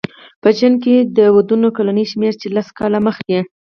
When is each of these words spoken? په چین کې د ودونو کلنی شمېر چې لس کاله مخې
په 0.41 0.49
چین 0.57 0.73
کې 0.83 0.95
د 1.17 1.19
ودونو 1.35 1.67
کلنی 1.77 2.05
شمېر 2.11 2.33
چې 2.41 2.47
لس 2.55 2.67
کاله 2.79 2.99
مخې 3.05 3.39